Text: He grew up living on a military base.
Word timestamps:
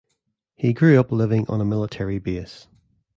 He 0.55 0.73
grew 0.73 0.99
up 0.99 1.11
living 1.11 1.45
on 1.47 1.61
a 1.61 1.63
military 1.63 2.17
base. 2.17 2.65